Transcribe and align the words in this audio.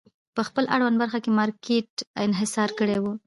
په 0.35 0.41
خپل 0.47 0.65
اړونده 0.75 0.99
برخه 1.01 1.19
کې 1.23 1.31
مارکېټ 1.39 1.91
انحصار 2.25 2.69
کړی 2.79 2.97
و. 2.99 3.05